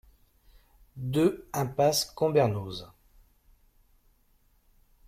[0.95, 2.85] deux impasse Combernoz